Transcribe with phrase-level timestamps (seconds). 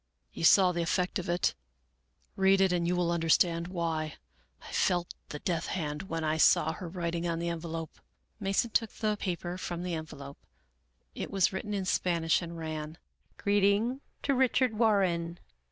[0.33, 1.53] "You saw the effect of it;
[2.35, 4.15] read it and you will understand why.
[4.63, 8.01] I felt the death hand when I saw her writing on the envelope."
[8.39, 10.39] Mason took the paper from the envelope.
[11.13, 12.97] It was written in Spanish, and ran:"
[13.37, 15.37] Greeting to Richard Warren.